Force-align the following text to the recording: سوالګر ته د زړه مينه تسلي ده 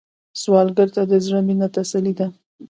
سوالګر 0.41 0.87
ته 0.95 1.01
د 1.11 1.13
زړه 1.25 1.39
مينه 1.47 1.67
تسلي 1.75 2.13
ده 2.19 2.27